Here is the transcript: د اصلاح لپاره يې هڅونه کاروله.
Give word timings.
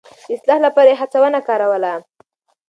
د 0.27 0.27
اصلاح 0.35 0.59
لپاره 0.65 0.89
يې 0.91 0.99
هڅونه 1.01 1.39
کاروله. 1.47 1.93